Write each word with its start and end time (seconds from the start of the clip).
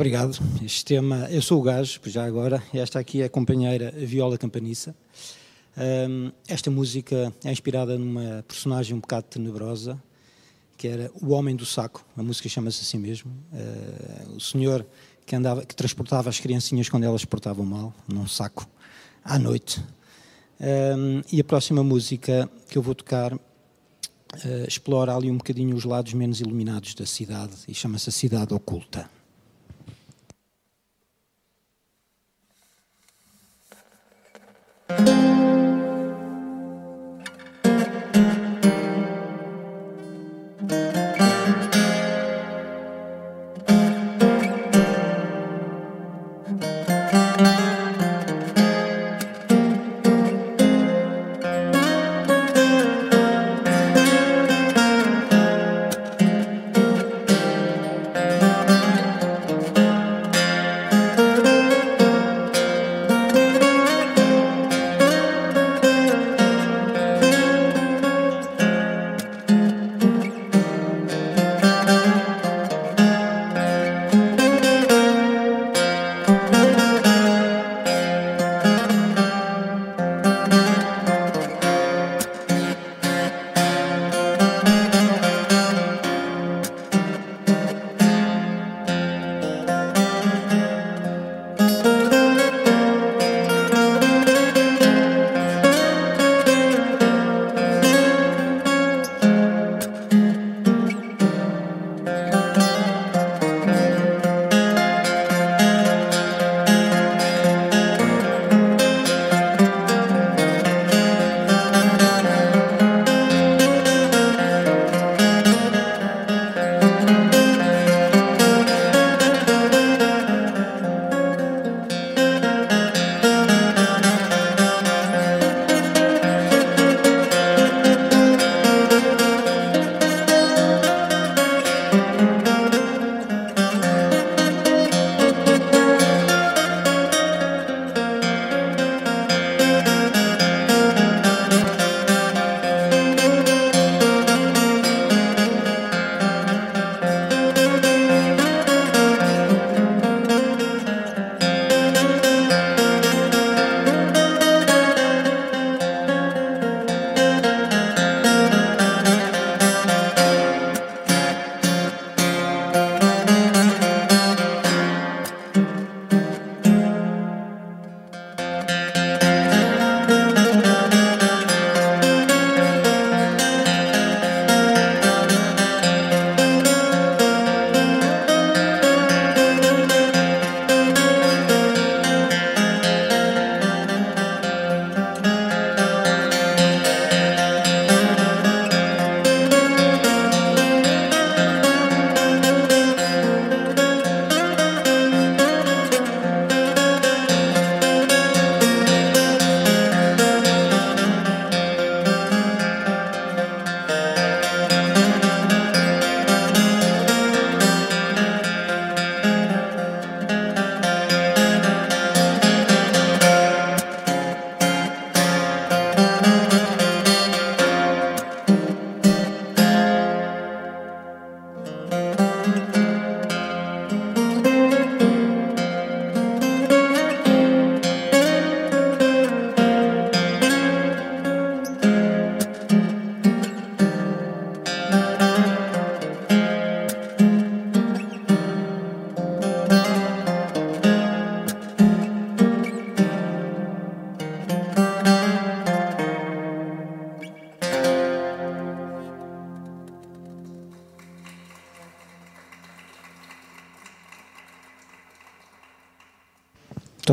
Obrigado. 0.00 0.38
Este 0.64 0.82
tema, 0.82 1.28
eu 1.30 1.42
sou 1.42 1.60
o 1.60 1.62
gajo, 1.62 2.00
já 2.06 2.24
agora, 2.24 2.62
esta 2.72 2.98
aqui 2.98 3.20
é 3.20 3.26
a 3.26 3.28
companheira 3.28 3.92
Viola 3.94 4.38
Campaniça. 4.38 4.96
Um, 5.76 6.32
esta 6.48 6.70
música 6.70 7.30
é 7.44 7.52
inspirada 7.52 7.98
numa 7.98 8.42
personagem 8.48 8.96
um 8.96 9.00
bocado 9.00 9.26
tenebrosa, 9.28 10.02
que 10.78 10.88
era 10.88 11.10
o 11.20 11.32
Homem 11.32 11.54
do 11.54 11.66
Saco. 11.66 12.02
A 12.16 12.22
música 12.22 12.48
chama-se 12.48 12.80
assim 12.80 12.96
mesmo. 12.96 13.30
Uh, 13.52 14.36
o 14.36 14.40
senhor 14.40 14.86
que 15.26 15.36
andava, 15.36 15.66
que 15.66 15.76
transportava 15.76 16.30
as 16.30 16.40
criancinhas 16.40 16.88
quando 16.88 17.04
elas 17.04 17.26
portavam 17.26 17.66
mal, 17.66 17.92
num 18.08 18.26
saco, 18.26 18.66
à 19.22 19.38
noite. 19.38 19.84
Um, 20.58 21.20
e 21.30 21.42
a 21.42 21.44
próxima 21.44 21.84
música 21.84 22.48
que 22.70 22.78
eu 22.78 22.80
vou 22.80 22.94
tocar 22.94 23.34
uh, 23.34 23.38
explora 24.66 25.14
ali 25.14 25.30
um 25.30 25.36
bocadinho 25.36 25.76
os 25.76 25.84
lados 25.84 26.14
menos 26.14 26.40
iluminados 26.40 26.94
da 26.94 27.04
cidade 27.04 27.52
e 27.68 27.74
chama-se 27.74 28.08
a 28.08 28.12
Cidade 28.12 28.54
Oculta. 28.54 29.19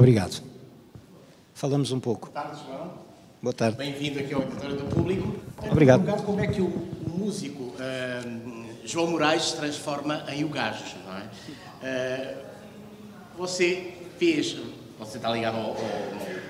Obrigado. 0.07 0.41
Falamos 1.53 1.91
um 1.91 1.99
pouco. 1.99 2.29
Boa 2.29 2.45
tarde, 2.45 2.61
João. 2.65 2.93
Boa 3.41 3.53
tarde. 3.53 3.77
Bem-vindo 3.77 4.19
aqui 4.19 4.33
ao 4.33 4.41
Auditório 4.41 4.77
do 4.77 4.85
Público. 4.85 5.35
Obrigado. 5.69 5.99
Lugar, 5.99 6.21
como 6.21 6.39
é 6.39 6.47
que 6.47 6.61
o, 6.61 6.87
músico 7.17 7.63
uh, 7.63 8.65
João 8.85 9.07
Moraes 9.07 9.43
se 9.43 9.57
transforma 9.57 10.23
em 10.29 10.45
o 10.45 10.49
gajo, 10.49 10.95
não 11.05 11.17
é? 11.17 12.37
Uh, 12.37 13.37
você 13.37 13.95
fez, 14.17 14.55
você 14.97 15.17
está 15.17 15.29
ligado 15.29 15.57
ao, 15.57 15.71
ao, 15.71 15.75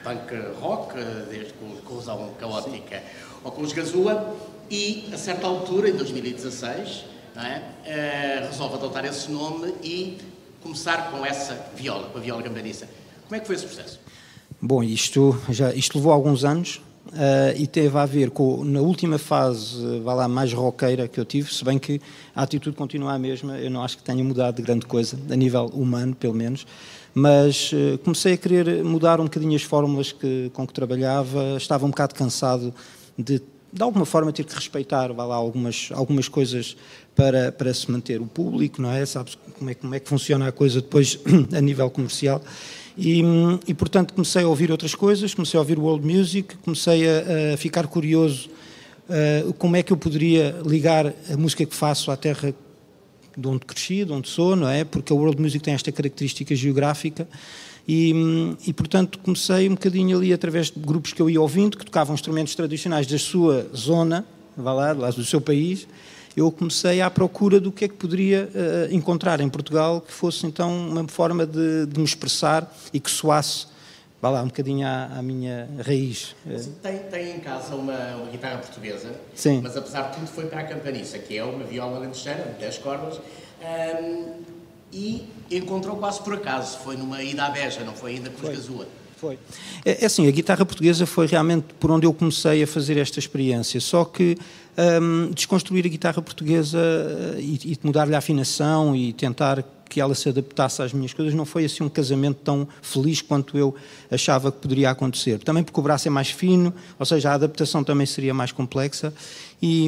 punk 0.03 0.35
rock, 0.61 0.93
desde 1.31 1.53
com 1.53 1.67
Corrosão 1.77 2.29
Caótica, 2.39 3.01
ao 3.43 3.51
Cruz 3.51 3.73
Gazua, 3.73 4.35
e 4.69 5.09
a 5.11 5.17
certa 5.17 5.47
altura, 5.47 5.89
em 5.89 5.93
2016, 5.93 7.05
não 7.33 7.43
é? 7.43 7.63
Uh, 7.81 8.47
resolve 8.51 8.75
adotar 8.75 9.03
esse 9.05 9.31
nome 9.31 9.73
e 9.81 10.19
começar 10.61 11.09
com 11.09 11.25
essa 11.25 11.55
viola, 11.75 12.09
com 12.09 12.19
a 12.19 12.21
viola 12.21 12.43
gambaniça. 12.43 12.87
Como 13.27 13.35
é 13.35 13.39
que 13.41 13.45
foi 13.45 13.55
esse 13.55 13.65
processo? 13.65 13.99
Bom, 14.61 14.81
isto, 14.81 15.37
já, 15.49 15.73
isto 15.73 15.97
levou 15.97 16.13
alguns 16.13 16.45
anos. 16.45 16.81
e 17.57 17.67
teve 17.67 17.97
a 17.97 18.05
ver 18.05 18.31
com, 18.31 18.63
na 18.63 18.79
última 18.79 19.17
fase, 19.17 19.99
vá 19.99 20.13
lá, 20.13 20.27
mais 20.27 20.53
roqueira 20.53 21.07
que 21.07 21.19
eu 21.19 21.25
tive, 21.25 21.53
se 21.53 21.63
bem 21.63 21.77
que 21.77 22.01
a 22.35 22.43
atitude 22.43 22.75
continua 22.75 23.13
a 23.13 23.19
mesma, 23.19 23.57
eu 23.57 23.69
não 23.69 23.83
acho 23.83 23.97
que 23.97 24.03
tenha 24.03 24.23
mudado 24.23 24.55
de 24.55 24.61
grande 24.61 24.85
coisa, 24.85 25.17
a 25.29 25.35
nível 25.35 25.65
humano, 25.67 26.15
pelo 26.15 26.33
menos, 26.33 26.65
mas 27.13 27.71
uh, 27.73 27.97
comecei 27.99 28.33
a 28.33 28.37
querer 28.37 28.83
mudar 28.83 29.19
um 29.19 29.23
bocadinho 29.23 29.55
as 29.55 29.63
fórmulas 29.63 30.11
que, 30.11 30.51
com 30.53 30.67
que 30.67 30.73
trabalhava, 30.73 31.55
estava 31.57 31.85
um 31.85 31.89
bocado 31.89 32.13
cansado 32.13 32.73
de, 33.17 33.41
de 33.73 33.83
alguma 33.83 34.05
forma, 34.05 34.31
ter 34.31 34.43
que 34.43 34.53
respeitar 34.53 35.11
vá 35.13 35.25
lá, 35.25 35.35
algumas, 35.35 35.89
algumas 35.93 36.27
coisas 36.27 36.77
para, 37.15 37.51
para 37.51 37.73
se 37.73 37.89
manter 37.91 38.21
o 38.21 38.25
público, 38.25 38.81
não 38.81 38.91
é? 38.91 39.05
Sabes 39.05 39.37
como 39.57 39.69
é, 39.69 39.73
como 39.73 39.95
é 39.95 39.99
que 39.99 40.07
funciona 40.07 40.47
a 40.47 40.51
coisa 40.51 40.81
depois 40.81 41.19
a 41.55 41.61
nível 41.61 41.89
comercial. 41.89 42.41
E, 42.97 43.21
e, 43.67 43.73
portanto 43.75 44.13
comecei 44.13 44.43
a 44.43 44.47
ouvir 44.47 44.71
outras 44.71 44.95
coisas, 44.95 45.31
comecei 45.33 45.55
a 45.57 45.61
ouvir 45.61 45.77
world 45.77 46.05
music, 46.05 46.57
comecei 46.57 47.07
a, 47.07 47.53
a 47.53 47.57
ficar 47.57 47.85
curioso 47.85 48.49
uh, 49.07 49.53
como 49.53 49.75
é 49.75 49.83
que 49.83 49.93
eu 49.93 49.97
poderia 49.97 50.55
ligar 50.65 51.13
a 51.31 51.37
música 51.37 51.63
que 51.63 51.75
faço 51.75 52.09
à 52.09 52.17
terra 52.17 52.51
de 53.37 53.47
onde 53.47 53.59
cresci, 53.59 54.03
de 54.03 54.11
onde 54.11 54.27
sou, 54.27 54.55
não 54.55 54.67
é? 54.67 54.83
Porque 54.83 55.13
a 55.13 55.15
world 55.15 55.39
music 55.39 55.63
tem 55.63 55.75
esta 55.75 55.91
característica 55.91 56.55
geográfica 56.55 57.27
e, 57.87 58.55
e, 58.65 58.73
portanto 58.73 59.19
comecei 59.19 59.69
um 59.69 59.75
bocadinho 59.75 60.17
ali 60.17 60.33
através 60.33 60.71
de 60.71 60.79
grupos 60.79 61.13
que 61.13 61.21
eu 61.21 61.29
ia 61.29 61.39
ouvindo 61.39 61.77
que 61.77 61.85
tocavam 61.85 62.15
instrumentos 62.15 62.55
tradicionais 62.55 63.05
da 63.05 63.19
sua 63.19 63.69
zona, 63.75 64.25
vá 64.57 64.73
lá, 64.73 64.91
lá 64.91 65.11
do 65.11 65.23
seu 65.23 65.39
país 65.39 65.87
eu 66.37 66.51
comecei 66.51 67.01
à 67.01 67.09
procura 67.09 67.59
do 67.59 67.71
que 67.71 67.85
é 67.85 67.87
que 67.87 67.95
poderia 67.95 68.47
uh, 68.47 68.93
encontrar 68.93 69.41
em 69.41 69.49
Portugal 69.49 69.99
que 69.99 70.13
fosse 70.13 70.45
então 70.45 70.71
uma 70.89 71.07
forma 71.07 71.47
de, 71.47 71.87
de 71.87 71.99
me 71.99 72.05
expressar 72.05 72.71
e 72.93 72.99
que 72.99 73.09
soasse 73.09 73.65
vá 74.21 74.29
lá, 74.29 74.41
um 74.41 74.47
bocadinho 74.47 74.87
à, 74.87 75.17
à 75.17 75.21
minha 75.21 75.67
raiz. 75.85 76.35
Tem, 76.81 76.97
tem 76.99 77.35
em 77.35 77.39
casa 77.39 77.75
uma, 77.75 78.15
uma, 78.15 78.31
guitarra 78.31 78.57
portuguesa, 78.57 79.11
Sim. 79.35 79.61
mas 79.61 79.77
apesar 79.77 80.09
de 80.09 80.17
tudo 80.17 80.27
foi 80.27 80.45
para 80.45 80.61
a 80.61 80.63
campaniça, 80.63 81.19
que 81.19 81.37
é 81.37 81.43
uma 81.43 81.63
viola 81.63 81.99
lentejana, 81.99 82.51
de 82.53 82.59
10 82.59 82.77
cordas, 82.79 83.19
um, 83.19 84.33
e 84.91 85.27
encontrou 85.51 85.97
quase 85.97 86.21
por 86.21 86.33
acaso, 86.33 86.79
foi 86.79 86.97
numa 86.97 87.21
ida 87.21 87.45
à 87.45 87.49
Beja, 87.49 87.83
não 87.83 87.93
foi 87.93 88.15
ainda 88.15 88.29
Cruz 88.29 88.55
Gazua. 88.55 88.87
Foi. 89.17 89.37
É, 89.83 90.03
é, 90.03 90.05
assim, 90.05 90.27
a 90.27 90.31
guitarra 90.31 90.65
portuguesa 90.65 91.05
foi 91.05 91.25
realmente 91.25 91.65
por 91.79 91.89
onde 91.91 92.05
eu 92.05 92.13
comecei 92.13 92.63
a 92.63 92.67
fazer 92.67 92.97
esta 92.97 93.19
experiência. 93.19 93.81
Só 93.81 94.05
que 94.05 94.37
um, 95.01 95.31
desconstruir 95.31 95.85
a 95.85 95.89
guitarra 95.89 96.21
portuguesa 96.21 96.77
uh, 96.77 97.39
e, 97.39 97.73
e 97.73 97.79
mudar-lhe 97.83 98.13
a 98.13 98.19
afinação 98.19 98.95
e 98.95 99.11
tentar 99.13 99.63
que 99.89 100.01
ela 100.01 100.15
se 100.15 100.29
adaptasse 100.29 100.81
às 100.81 100.93
minhas 100.93 101.13
coisas 101.13 101.33
não 101.33 101.45
foi 101.45 101.65
assim 101.65 101.83
um 101.83 101.89
casamento 101.89 102.39
tão 102.43 102.67
feliz 102.81 103.21
quanto 103.21 103.57
eu 103.57 103.75
achava 104.11 104.51
que 104.51 104.59
poderia 104.59 104.89
acontecer. 104.89 105.39
Também 105.39 105.63
porque 105.63 105.79
o 105.79 105.83
braço 105.83 106.07
é 106.07 106.11
mais 106.11 106.29
fino, 106.29 106.73
ou 106.99 107.05
seja, 107.05 107.31
a 107.31 107.33
adaptação 107.33 107.83
também 107.83 108.05
seria 108.05 108.33
mais 108.33 108.51
complexa. 108.51 109.13
E, 109.61 109.87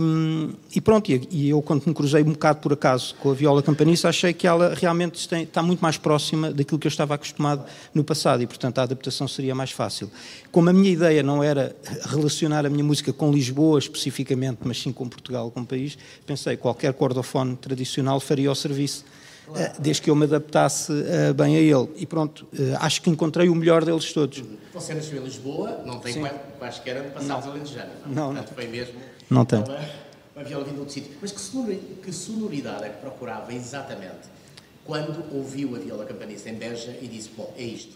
e 0.76 0.82
pronto, 0.82 1.12
e 1.12 1.50
eu 1.50 1.62
quando 1.62 1.86
me 1.86 1.94
cruzei 1.94 2.24
um 2.24 2.32
bocado 2.32 2.60
por 2.60 2.74
acaso 2.74 3.14
com 3.20 3.30
a 3.30 3.34
viola 3.36 3.62
campanista, 3.62 4.10
achei 4.10 4.34
que 4.34 4.48
ela 4.48 4.74
realmente 4.74 5.16
está 5.16 5.62
muito 5.62 5.80
mais 5.80 5.96
próxima 5.96 6.52
daquilo 6.52 6.80
que 6.80 6.88
eu 6.88 6.90
estava 6.90 7.14
acostumado 7.14 7.64
no 7.94 8.04
passado 8.04 8.42
e, 8.42 8.48
portanto, 8.48 8.80
a 8.80 8.84
adaptação 8.84 9.28
seria 9.28 9.54
mais 9.54 9.70
fácil. 9.70 10.10
Como 10.52 10.70
a 10.70 10.74
minha 10.74 10.90
ideia 10.90 11.22
não 11.22 11.44
era 11.44 11.76
relacionar 12.06 12.66
a 12.66 12.70
minha 12.70 12.84
música 12.84 13.14
com 13.14 13.32
Lisboa 13.32 13.78
especificamente, 13.78 14.60
mas 14.64 14.82
sim 14.82 14.92
com 14.92 15.08
Portugal 15.08 15.52
como 15.52 15.68
país, 15.68 15.98
pensei 16.26 16.56
que 16.56 16.64
qualquer 16.64 16.94
cordofone 16.94 17.56
tradicional 17.56 18.20
faria 18.20 18.52
o 18.52 18.56
serviço. 18.56 19.06
Desde 19.80 20.02
que 20.02 20.10
eu 20.10 20.16
me 20.16 20.26
adaptasse 20.26 20.92
uh, 20.92 21.34
bem 21.34 21.56
a 21.56 21.60
ele. 21.60 21.90
E 21.96 22.06
pronto, 22.06 22.48
uh, 22.54 22.78
acho 22.80 23.02
que 23.02 23.10
encontrei 23.10 23.50
o 23.50 23.56
melhor 23.56 23.84
deles 23.84 24.12
todos. 24.14 24.44
Você 24.74 24.94
nasceu 24.94 25.22
em 25.22 25.24
Lisboa, 25.24 25.82
não 25.86 26.00
tem 26.00 26.16
quaisquer 26.58 26.98
antepassados 26.98 27.48
alentejano. 27.48 27.92
Não, 28.06 28.34
não. 28.34 28.44
foi 28.44 28.68
mesmo 28.68 29.00
não 29.30 29.46
tem. 29.46 29.60
Uma, 29.60 29.80
uma 30.36 30.44
viola 30.44 30.64
vinda 30.64 30.76
de 30.76 30.80
outro 30.80 30.94
sítio. 30.94 31.12
Mas 31.22 31.32
que, 31.32 31.76
que 32.04 32.12
sonoridade 32.12 32.86
é 32.86 32.90
que 32.90 33.00
procurava 33.00 33.54
exatamente 33.54 34.40
quando 34.86 35.24
ouviu 35.36 35.76
a 35.76 35.80
viola 35.80 36.06
campanista 36.06 36.50
em 36.50 36.56
Beja 36.56 36.98
e 37.02 37.08
disse, 37.08 37.30
bom, 37.38 37.54
é 37.56 37.64
isto? 37.64 37.96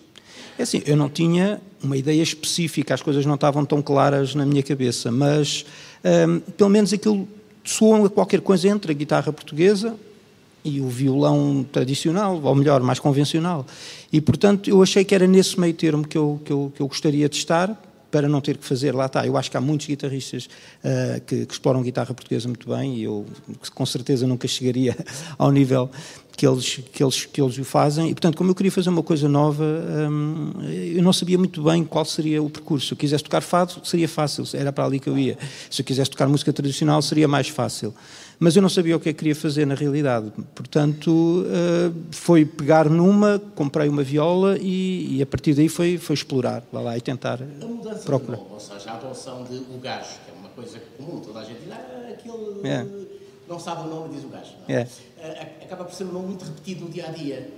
É 0.58 0.64
assim, 0.64 0.82
eu 0.86 0.96
não 0.96 1.10
tinha 1.10 1.60
uma 1.82 1.98
ideia 1.98 2.22
específica, 2.22 2.94
as 2.94 3.02
coisas 3.02 3.26
não 3.26 3.36
estavam 3.36 3.66
tão 3.66 3.82
claras 3.82 4.36
na 4.36 4.46
minha 4.46 4.62
cabeça, 4.62 5.12
mas 5.12 5.66
um, 6.04 6.40
pelo 6.40 6.70
menos 6.70 6.94
aquilo 6.94 7.28
soa 7.64 8.06
a 8.06 8.10
qualquer 8.10 8.42
coisa 8.42 8.68
entre 8.68 8.92
a 8.92 8.96
guitarra 8.96 9.34
portuguesa 9.34 9.96
e 10.64 10.80
o 10.80 10.88
violão 10.88 11.66
tradicional, 11.70 12.40
ou 12.42 12.56
melhor, 12.56 12.82
mais 12.82 13.00
convencional. 13.00 13.66
E, 14.12 14.22
portanto, 14.22 14.70
eu 14.70 14.82
achei 14.82 15.04
que 15.04 15.14
era 15.14 15.28
nesse 15.28 15.60
meio 15.60 15.74
termo 15.74 16.08
que 16.08 16.18
eu, 16.18 16.40
que 16.44 16.52
eu, 16.52 16.72
que 16.76 16.82
eu 16.82 16.88
gostaria 16.88 17.28
de 17.28 17.36
estar, 17.36 17.78
para 18.14 18.30
não 18.30 18.40
ter 18.40 18.58
que 18.58 18.64
fazer, 18.64 18.94
lá 18.94 19.08
está, 19.08 19.26
eu 19.26 19.36
acho 19.36 19.50
que 19.50 19.58
há 19.58 19.62
muitos 19.62 19.88
guitarristas 19.88 20.46
uh, 20.46 21.20
que, 21.26 21.48
que, 21.48 21.52
exploram 21.52 21.82
guitarra 21.82 22.14
portuguesa 22.14 22.48
muito 22.48 22.70
bem 22.70 22.98
e 22.98 23.06
eu 23.06 23.26
com 23.74 23.86
certeza 23.88 24.28
nunca 24.28 24.48
chegaria 24.48 24.96
ao 25.36 25.52
nível 25.52 25.90
que 26.38 26.46
eles, 26.46 26.80
que 26.94 27.04
eles, 27.04 27.26
que 27.26 27.42
eles 27.42 27.58
o 27.58 27.64
fazem. 27.64 28.12
E 28.12 28.14
portanto 28.14 28.38
como 28.38 28.52
eu 28.52 28.56
queria 28.56 28.72
fazer 28.72 28.90
uma 28.90 29.02
coisa 29.02 29.28
nova 29.28 29.64
um, 29.64 30.52
eu 30.62 31.02
não 31.02 31.12
sabia 31.12 31.40
muito 31.40 31.64
bem 31.64 31.84
qual 31.84 32.06
seria 32.06 32.42
o 32.44 32.52
percurso, 32.52 32.86
se 32.86 32.94
eu 32.94 32.98
quisesse 32.98 33.24
tocar 33.24 33.42
fado 33.42 33.82
seria 33.84 34.08
fácil, 34.08 34.44
era 34.54 34.72
para 34.72 34.86
ali 34.86 35.00
que 35.00 35.10
eu 35.10 35.18
ia. 35.18 35.36
Se 35.72 35.82
eu 35.82 35.86
quisesse 35.86 36.12
tocar 36.12 36.28
música 36.28 36.54
tradicional 36.54 37.02
seria 37.02 37.28
mais 37.28 37.50
fácil 37.50 37.96
mas 38.44 38.58
eu 38.58 38.62
não 38.62 38.68
sabia 38.68 38.98
o 38.98 39.00
que 39.00 39.08
é 39.08 39.14
que 39.14 39.20
queria 39.20 39.36
fazer 39.36 39.66
na 39.66 39.74
realidade. 39.74 40.30
Portanto, 40.54 41.10
uh, 41.10 41.94
foi 42.12 42.44
pegar 42.44 42.90
numa, 42.90 43.42
comprei 43.56 43.88
uma 43.88 44.04
viola 44.04 44.58
e, 44.60 45.16
e, 45.16 45.22
a 45.22 45.26
partir 45.26 45.54
daí 45.54 45.70
foi, 45.70 45.98
foi 45.98 46.14
explorar, 46.14 46.62
vai 46.70 46.84
lá 46.84 46.98
e 46.98 47.02
tentar 47.02 47.42
a 47.42 47.66
mudança 47.66 48.04
procurar. 48.04 48.38
Nome, 48.40 48.50
ou 48.52 48.60
seja, 48.60 48.92
a 48.92 48.96
adoção 48.98 49.46
de 49.46 49.56
o 49.56 49.80
gajo, 49.82 50.20
que 50.26 50.32
é 50.32 50.34
uma 50.38 50.50
coisa 50.50 50.78
comum, 50.98 51.22
toda 51.22 51.40
a 51.40 51.46
gente 51.46 51.62
diz, 51.62 51.72
ah, 51.72 52.10
aquele 52.10 52.68
é. 52.68 52.86
não 53.48 53.58
sabe 53.58 53.88
o 53.88 53.90
nome, 53.90 54.14
diz 54.14 54.26
o 54.26 54.28
gajo. 54.28 54.52
É. 54.68 54.82
Uh, 54.82 55.64
acaba 55.64 55.86
por 55.86 55.94
ser 55.94 56.04
um 56.04 56.12
nome 56.12 56.28
muito 56.28 56.44
repetido 56.44 56.84
no 56.84 56.92
dia 56.92 57.08
a 57.08 57.12
dia. 57.12 57.50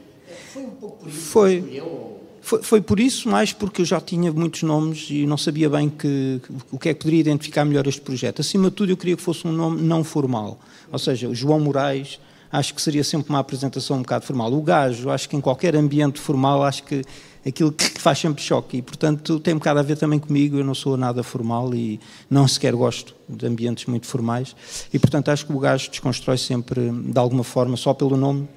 Foi 0.54 0.62
um 0.62 0.70
pouco 0.70 0.98
por 0.98 1.10
isso 1.10 1.18
foi. 1.18 1.62
que 1.62 1.76
escolheu? 1.76 2.22
Foi, 2.46 2.62
foi, 2.62 2.80
por 2.80 3.00
isso, 3.00 3.28
mais 3.28 3.52
porque 3.52 3.82
eu 3.82 3.86
já 3.86 4.00
tinha 4.00 4.32
muitos 4.32 4.62
nomes 4.62 5.08
e 5.10 5.26
não 5.26 5.36
sabia 5.36 5.68
bem 5.68 5.90
que, 5.90 6.40
o 6.72 6.78
que 6.78 6.90
é 6.90 6.94
que 6.94 7.00
poderia 7.00 7.22
identificar 7.22 7.66
melhor 7.66 7.88
este 7.88 8.02
projeto. 8.02 8.40
Acima 8.40 8.70
de 8.70 8.76
tudo, 8.76 8.92
eu 8.92 8.98
queria 8.98 9.16
que 9.18 9.22
fosse 9.24 9.48
um 9.48 9.52
nome 9.52 9.82
não 9.82 10.04
formal. 10.04 10.60
Ou 10.92 11.00
seja, 11.00 11.34
João 11.34 11.60
Moraes, 11.60 12.20
acho 12.52 12.74
que 12.74 12.82
seria 12.82 13.04
sempre 13.04 13.30
uma 13.30 13.40
apresentação 13.40 13.98
um 13.98 14.02
bocado 14.02 14.26
formal. 14.26 14.52
O 14.54 14.62
gajo, 14.62 15.10
acho 15.10 15.30
que 15.30 15.36
em 15.36 15.42
qualquer 15.42 15.76
ambiente 15.76 16.20
formal, 16.20 16.64
acho 16.64 16.84
que 16.84 17.04
aquilo 17.46 17.72
que 17.72 17.86
faz 18.00 18.20
sempre 18.20 18.42
choque. 18.42 18.78
E, 18.78 18.82
portanto, 18.82 19.40
tem 19.40 19.54
um 19.54 19.58
bocado 19.58 19.80
a 19.80 19.84
ver 19.84 19.98
também 19.98 20.20
comigo. 20.20 20.58
Eu 20.58 20.64
não 20.64 20.76
sou 20.76 20.98
nada 20.98 21.24
formal 21.24 21.74
e 21.74 22.00
não 22.30 22.48
sequer 22.48 22.74
gosto 22.76 23.16
de 23.28 23.46
ambientes 23.46 23.86
muito 23.86 24.08
formais. 24.08 24.56
E, 24.94 25.00
portanto, 25.00 25.30
acho 25.30 25.46
que 25.46 25.54
o 25.54 25.60
gajo 25.60 25.90
desconstrói 25.90 26.38
sempre, 26.38 26.90
de 26.90 27.20
alguma 27.20 27.44
forma, 27.44 27.78
só 27.78 27.94
pelo 27.94 28.18
nome, 28.18 28.48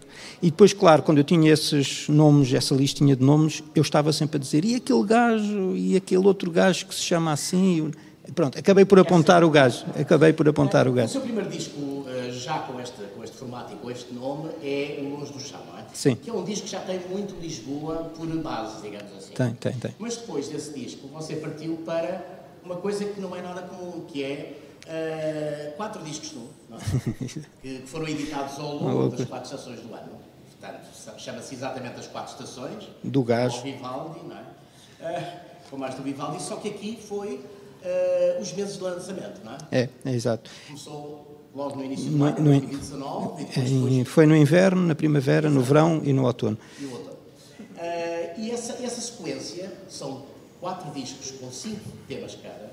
e 0.42 0.50
depois, 0.50 0.73
claro, 0.73 1.02
quando 1.02 1.18
eu 1.18 1.25
tinha 1.25 1.52
esses 1.52 2.09
nomes, 2.09 2.52
essa 2.52 2.75
listinha 2.75 3.16
de 3.16 3.25
nomes, 3.25 3.62
eu 3.75 3.83
estava 3.83 4.12
sempre 4.12 4.37
a 4.37 4.40
dizer, 4.40 4.64
e 4.64 4.76
aquele 4.76 5.04
gajo, 5.04 5.76
e 5.76 5.97
aquele 5.97 6.26
outro 6.26 6.50
gajo 6.50 6.87
que 6.87 6.95
se 6.95 7.02
chama 7.02 7.33
assim. 7.33 7.90
Pronto, 8.35 8.59
acabei 8.59 8.85
por 8.85 8.99
apontar 8.99 9.42
o 9.42 9.50
gajo. 9.50 9.85
Acabei 9.99 10.33
por 10.33 10.49
apontar 10.49 10.87
o 10.87 10.92
gajo. 10.92 11.09
O 11.09 11.12
seu 11.12 11.21
primeiro 11.23 11.49
disco, 11.49 11.77
já 12.49 12.61
com 12.61 12.81
este, 12.81 13.02
com 13.14 13.23
este 13.23 13.37
formato 13.37 13.75
e 13.75 13.76
com 13.76 13.90
este 13.90 14.14
nome, 14.14 14.49
é 14.62 14.99
O 15.02 15.11
Longe 15.11 15.31
do 15.31 15.38
Chão, 15.38 15.61
não 15.67 15.78
é? 15.78 15.85
Sim. 15.93 16.14
Que 16.14 16.31
é 16.31 16.33
um 16.33 16.43
disco 16.45 16.64
que 16.64 16.73
já 16.73 16.81
tem 16.81 16.99
muito 17.00 17.38
Lisboa 17.38 18.11
por 18.17 18.26
base, 18.26 18.81
digamos 18.81 19.12
assim. 19.12 19.35
Tem, 19.35 19.52
tem, 19.55 19.73
tem. 19.75 19.95
Mas 19.99 20.17
depois 20.17 20.49
desse 20.49 20.73
disco, 20.73 21.09
você 21.09 21.37
partiu 21.37 21.76
para 21.85 22.25
uma 22.64 22.76
coisa 22.76 23.05
que 23.05 23.21
não 23.21 23.37
é 23.37 23.43
nada 23.43 23.62
comum, 23.62 24.07
que 24.07 24.25
é 24.25 24.59
uh, 24.87 25.76
quatro 25.76 26.02
discos 26.02 26.33
nu, 26.33 26.49
é? 26.73 26.78
que, 27.61 27.83
foram 27.87 28.09
editados 28.09 28.59
ao 28.59 28.76
longo 28.76 29.14
das 29.14 29.28
quatro 29.28 29.45
estações 29.45 29.81
do 29.81 29.95
ano. 29.95 30.19
Portanto, 30.59 31.19
chama-se 31.19 31.55
exatamente 31.55 32.00
as 32.00 32.07
quatro 32.07 32.33
estações. 32.33 32.88
Do 33.05 33.23
gás. 33.23 33.57
Do 33.57 33.62
Vivaldi, 33.62 34.21
não 34.26 34.37
é? 34.38 34.43
Uh, 35.00 35.69
com 35.69 35.76
mais 35.76 35.95
do 35.95 36.02
Vivaldi, 36.02 36.43
só 36.43 36.57
que 36.57 36.69
aqui 36.69 36.99
foi 37.00 37.35
uh, 37.35 38.40
os 38.40 38.55
meses 38.55 38.78
de 38.78 38.83
lançamento, 38.83 39.45
não 39.45 39.52
é? 39.52 39.59
É, 39.83 39.88
é 40.07 40.12
exato. 40.12 40.50
Começou 40.67 41.27
logo 41.55 41.76
no 41.76 41.85
início 41.85 42.11
do 42.11 42.17
no, 42.17 42.25
ano, 42.25 42.38
no, 42.38 42.61
2019. 42.61 43.47
Em, 43.57 44.05
foi 44.05 44.26
no 44.26 44.37
inverno, 44.37 44.83
na 44.83 44.95
primavera, 44.95 45.50
no 45.50 45.61
verão 45.61 46.00
e 46.05 46.12
no 46.12 46.25
outono. 46.25 46.59
E 46.78 46.85
outono. 46.85 47.09
Uh, 47.09 48.40
e 48.40 48.50
essa, 48.50 48.85
essa 48.85 49.00
sequência 49.00 49.73
são 49.88 50.23
quatro 50.61 50.90
discos 50.93 51.33
com 51.33 51.50
cinco 51.50 51.90
temas 52.07 52.37
cada. 52.43 52.71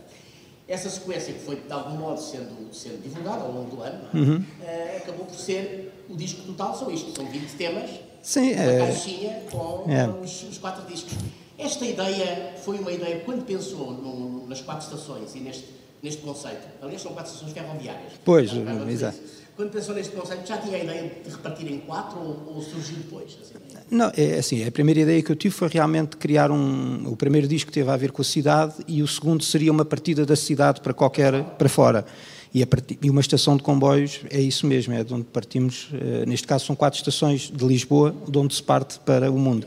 Essa 0.68 0.90
sequência 0.90 1.32
que 1.34 1.40
foi 1.40 1.58
de 1.58 1.72
algum 1.72 1.98
modo 1.98 2.20
sendo, 2.20 2.74
sendo 2.74 3.02
divulgada 3.02 3.44
ao 3.44 3.52
longo 3.52 3.76
do 3.76 3.82
ano, 3.84 4.02
é? 4.14 4.18
uhum. 4.18 4.38
uh, 4.38 4.98
acabou 4.98 5.26
por 5.26 5.36
ser 5.36 5.94
o 6.10 6.16
disco 6.16 6.42
total, 6.42 6.76
são 6.76 6.92
isto, 6.92 7.16
são 7.16 7.26
20 7.26 7.52
temas, 7.52 7.90
Sim, 8.22 8.54
uma 8.54 8.64
é... 8.64 8.80
caixinha 8.80 9.44
com 9.52 9.86
é. 9.88 10.08
os, 10.24 10.44
os, 10.44 10.58
quatro 10.58 10.84
discos. 10.92 11.14
Esta 11.58 11.86
ideia 11.86 12.56
foi 12.58 12.80
uma 12.80 12.92
ideia, 12.92 13.20
quando 13.20 13.46
pensou 13.46 13.92
no, 13.92 14.48
nas 14.48 14.62
quatro 14.62 14.84
estações 14.84 15.36
e 15.36 15.40
neste, 15.40 15.68
neste 16.06 16.22
conceito, 16.22 16.62
aliás 16.82 17.02
são 17.02 17.14
quatro 17.14 17.32
estações 17.32 17.52
ferroviárias. 17.52 18.14
Pois, 18.24 18.52
exato. 18.90 19.18
Quando 19.56 19.72
pensou 19.72 19.96
neste 19.96 20.14
conceito, 20.14 20.48
já 20.48 20.58
tinha 20.58 20.78
a 20.78 20.84
ideia 20.84 21.12
de 21.24 21.30
repartir 21.30 21.72
em 21.72 21.80
quatro 21.80 22.20
ou, 22.20 22.56
ou 22.56 22.62
surgiu 22.62 22.98
depois? 22.98 23.38
Assim? 23.42 23.54
Não, 23.90 24.12
é 24.16 24.38
assim, 24.38 24.66
a 24.66 24.72
primeira 24.72 25.00
ideia 25.00 25.24
que 25.24 25.32
eu 25.32 25.36
tive 25.36 25.56
foi 25.56 25.70
realmente 25.70 26.18
criar 26.18 26.52
um... 26.52 27.08
O 27.08 27.16
primeiro 27.16 27.48
disco 27.48 27.72
teve 27.72 27.90
a 27.90 27.96
ver 27.96 28.12
com 28.12 28.22
a 28.22 28.26
cidade 28.26 28.74
e 28.88 29.02
o 29.02 29.08
segundo 29.08 29.44
seria 29.44 29.72
uma 29.72 29.86
partida 29.86 30.26
da 30.26 30.36
cidade 30.36 30.82
para 30.82 30.94
qualquer... 30.94 31.42
para 31.58 31.70
fora. 31.70 32.06
E, 32.54 32.66
part... 32.66 33.00
e 33.02 33.10
uma 33.10 33.22
estação 33.22 33.56
de 33.56 33.64
comboios 33.64 34.22
é 34.30 34.42
isso 34.42 34.68
mesmo, 34.68 34.94
é 34.94 35.04
de 35.04 35.14
onde 35.14 35.24
partimos, 35.24 35.90
uh, 35.94 36.28
neste 36.28 36.46
caso 36.46 36.66
são 36.66 36.76
quatro 36.76 37.00
estações 37.00 37.50
de 37.50 37.66
Lisboa, 37.66 38.14
de 38.28 38.38
onde 38.38 38.54
se 38.54 38.62
parte 38.62 39.00
para 39.00 39.32
o 39.32 39.40
mundo. 39.40 39.66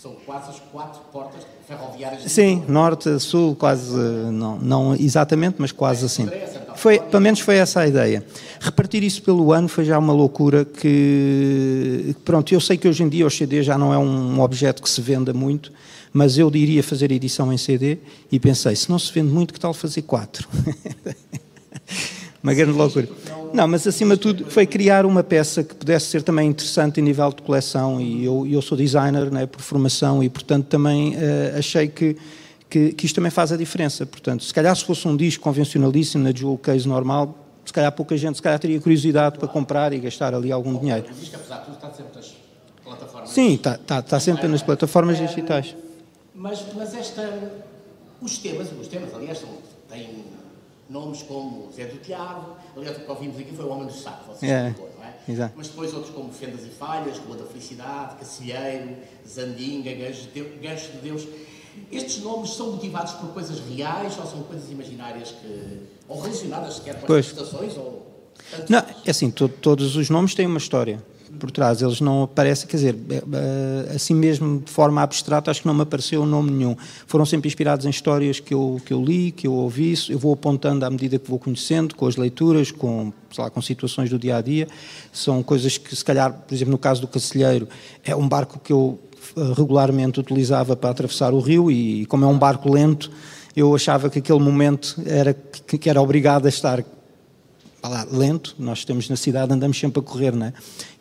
São 0.00 0.14
quase 0.24 0.50
as 0.50 0.60
quatro 0.70 1.00
portas 1.12 1.42
ferroviárias? 1.76 2.30
Sim, 2.30 2.62
norte, 2.68 3.18
sul, 3.20 3.54
quase, 3.54 3.96
não, 3.96 4.58
não 4.58 4.94
exatamente, 4.94 5.56
mas 5.58 5.72
quase 5.72 6.04
assim. 6.04 6.28
Foi, 6.76 6.98
pelo 6.98 7.22
menos 7.22 7.40
foi 7.40 7.56
essa 7.56 7.80
a 7.80 7.86
ideia. 7.86 8.24
Repartir 8.60 9.02
isso 9.02 9.22
pelo 9.22 9.52
ano 9.52 9.68
foi 9.68 9.84
já 9.84 9.98
uma 9.98 10.12
loucura 10.12 10.64
que, 10.64 12.14
pronto, 12.24 12.52
eu 12.52 12.60
sei 12.60 12.76
que 12.76 12.88
hoje 12.88 13.02
em 13.02 13.08
dia 13.08 13.26
o 13.26 13.30
CD 13.30 13.62
já 13.62 13.78
não 13.78 13.92
é 13.92 13.98
um 13.98 14.40
objeto 14.40 14.82
que 14.82 14.90
se 14.90 15.00
venda 15.00 15.32
muito, 15.32 15.72
mas 16.12 16.36
eu 16.38 16.50
diria 16.50 16.82
fazer 16.82 17.10
edição 17.12 17.52
em 17.52 17.58
CD 17.58 17.98
e 18.30 18.38
pensei, 18.38 18.74
se 18.76 18.90
não 18.90 18.98
se 18.98 19.12
vende 19.12 19.32
muito, 19.32 19.52
que 19.52 19.60
tal 19.60 19.74
fazer 19.74 20.02
quatro? 20.02 20.48
uma 22.44 22.52
grande 22.52 22.72
loucura. 22.72 23.08
Não, 23.54 23.66
mas 23.66 23.86
acima 23.86 24.16
de 24.16 24.20
tudo 24.20 24.50
foi 24.50 24.66
criar 24.66 25.06
uma 25.06 25.22
peça 25.22 25.64
que 25.64 25.74
pudesse 25.74 26.06
ser 26.06 26.22
também 26.22 26.50
interessante 26.50 27.00
em 27.00 27.02
nível 27.02 27.30
de 27.32 27.40
coleção 27.40 27.98
e 27.98 28.22
eu, 28.22 28.46
eu 28.46 28.60
sou 28.60 28.76
designer 28.76 29.30
né, 29.30 29.46
por 29.46 29.62
formação 29.62 30.22
e 30.22 30.28
portanto 30.28 30.66
também 30.66 31.14
uh, 31.14 31.58
achei 31.58 31.88
que, 31.88 32.18
que, 32.68 32.92
que, 32.92 33.06
isto 33.06 33.14
também 33.14 33.30
faz 33.30 33.50
a 33.50 33.56
diferença. 33.56 34.04
Portanto, 34.04 34.44
se 34.44 34.52
calhar 34.52 34.76
se 34.76 34.84
fosse 34.84 35.08
um 35.08 35.16
disco 35.16 35.42
convencionalíssimo 35.42 36.22
na 36.22 36.32
jewel 36.32 36.58
case 36.58 36.86
normal, 36.86 37.34
se 37.64 37.72
calhar 37.72 37.90
pouca 37.92 38.14
gente 38.14 38.36
se 38.36 38.42
calhar 38.42 38.58
teria 38.58 38.78
curiosidade 38.78 39.38
para 39.38 39.48
comprar 39.48 39.94
e 39.94 39.98
gastar 39.98 40.34
ali 40.34 40.52
algum 40.52 40.78
dinheiro. 40.78 41.06
O 41.10 41.14
disco, 41.14 41.36
apesar 41.36 41.60
de 41.60 41.64
tudo, 41.64 41.74
está 41.76 41.90
sempre 41.92 42.16
nas 42.16 42.34
plataformas. 42.84 43.30
Sim, 43.30 43.54
está, 43.54 43.74
está, 43.76 43.98
está 44.00 44.20
sempre 44.20 44.48
nas 44.48 44.62
plataformas 44.62 45.16
digitais. 45.16 45.74
Mas, 46.34 46.62
mas 46.74 46.94
esta, 46.94 47.26
os 48.20 48.36
temas, 48.36 48.68
os 48.78 48.86
temas, 48.86 49.14
aliás, 49.14 49.42
têm 49.88 50.33
nomes 50.88 51.22
como 51.22 51.70
Zé 51.72 51.86
do 51.86 51.98
Tiago, 51.98 52.56
aliás, 52.76 52.96
o 52.96 53.00
que 53.00 53.10
ouvimos 53.10 53.38
aqui 53.38 53.54
foi 53.54 53.64
o 53.64 53.68
Homem 53.68 53.86
do 53.86 53.92
Saco, 53.92 54.32
vocês 54.32 54.50
é, 54.50 54.70
depois, 54.70 54.94
não 54.96 55.04
é? 55.04 55.14
Exato. 55.28 55.54
Mas 55.56 55.68
depois 55.68 55.94
outros 55.94 56.14
como 56.14 56.32
Fendas 56.32 56.64
e 56.64 56.68
Falhas, 56.68 57.18
Rua 57.18 57.36
da 57.36 57.46
Felicidade, 57.46 58.16
Cacilheiro, 58.16 58.96
Zandinga, 59.26 59.92
Gancho 59.94 60.28
de, 60.32 60.42
Gancho 60.42 60.92
de 60.92 60.98
Deus. 60.98 61.26
Estes 61.90 62.22
nomes 62.22 62.50
são 62.50 62.72
motivados 62.72 63.14
por 63.14 63.30
coisas 63.30 63.58
reais 63.60 64.16
ou 64.18 64.26
são 64.26 64.42
coisas 64.44 64.70
imaginárias 64.70 65.32
que. 65.32 65.80
ou 66.06 66.20
relacionadas 66.20 66.74
sequer 66.74 67.00
com 67.00 67.12
as 67.12 67.26
estações? 67.26 67.76
Ou... 67.76 68.06
Não, 68.68 68.78
é 69.04 69.10
assim, 69.10 69.30
to, 69.30 69.48
todos 69.48 69.96
os 69.96 70.08
nomes 70.08 70.34
têm 70.34 70.46
uma 70.46 70.58
história 70.58 71.02
por 71.34 71.50
trás. 71.50 71.82
Eles 71.82 72.00
não 72.00 72.22
aparecem, 72.22 72.66
quer 72.66 72.76
dizer, 72.76 72.96
é, 73.10 73.14
é, 73.16 73.94
assim 73.94 74.14
mesmo 74.14 74.60
de 74.60 74.70
forma 74.70 75.02
abstrata, 75.02 75.50
acho 75.50 75.62
que 75.62 75.66
não 75.66 75.74
me 75.74 75.82
apareceu 75.82 76.24
nome 76.24 76.50
nenhum. 76.50 76.76
Foram 77.06 77.26
sempre 77.26 77.48
inspirados 77.48 77.86
em 77.86 77.90
histórias 77.90 78.40
que 78.40 78.54
eu, 78.54 78.80
que 78.84 78.92
eu 78.92 79.02
li, 79.02 79.30
que 79.30 79.46
eu 79.46 79.52
ouvi, 79.52 79.94
eu 80.08 80.18
vou 80.18 80.32
apontando 80.32 80.84
à 80.84 80.90
medida 80.90 81.18
que 81.18 81.28
vou 81.28 81.38
conhecendo, 81.38 81.94
com 81.94 82.06
as 82.06 82.16
leituras, 82.16 82.70
com, 82.70 83.12
lá, 83.36 83.50
com 83.50 83.60
situações 83.60 84.10
do 84.10 84.18
dia 84.18 84.36
a 84.36 84.40
dia. 84.40 84.68
São 85.12 85.42
coisas 85.42 85.78
que, 85.78 85.94
se 85.94 86.04
calhar, 86.04 86.32
por 86.32 86.54
exemplo, 86.54 86.72
no 86.72 86.78
caso 86.78 87.00
do 87.00 87.08
Cacilheiro, 87.08 87.68
é 88.04 88.14
um 88.14 88.28
barco 88.28 88.58
que 88.58 88.72
eu 88.72 88.98
eh, 89.36 89.52
regularmente 89.56 90.20
utilizava 90.20 90.76
para 90.76 90.90
atravessar 90.90 91.32
o 91.32 91.40
rio 91.40 91.70
e, 91.70 92.06
como 92.06 92.24
é 92.24 92.28
um 92.28 92.38
barco 92.38 92.72
lento, 92.72 93.10
eu 93.56 93.74
achava 93.74 94.10
que 94.10 94.18
aquele 94.18 94.40
momento 94.40 95.00
era 95.06 95.32
que 95.32 95.88
era 95.88 96.00
obrigado 96.02 96.46
a 96.46 96.48
estar 96.48 96.84
lá, 97.88 98.06
lento, 98.10 98.54
nós 98.58 98.84
temos 98.84 99.08
na 99.08 99.16
cidade, 99.16 99.52
andamos 99.52 99.78
sempre 99.78 100.00
a 100.00 100.02
correr, 100.02 100.32
não 100.34 100.46
é? 100.46 100.52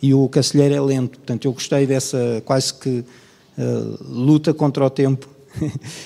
E 0.01 0.13
o 0.13 0.27
Cacilheiro 0.29 0.75
é 0.75 0.81
lento, 0.81 1.17
portanto 1.19 1.45
eu 1.45 1.53
gostei 1.53 1.85
dessa 1.85 2.41
quase 2.45 2.73
que 2.73 3.03
uh, 3.57 3.97
luta 4.01 4.53
contra 4.53 4.85
o 4.85 4.89
tempo. 4.89 5.27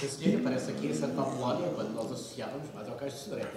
Cacilheiro 0.02 0.40
aparece 0.40 0.72
aqui 0.72 0.88
em 0.88 0.94
Santa 0.94 1.22
Apolónia, 1.22 1.68
quando 1.76 1.94
nós 1.94 2.12
associávamos 2.12 2.68
mais 2.76 2.88
ao 2.88 2.96
Cais 2.96 3.14
de 3.14 3.20
Sodré, 3.20 3.48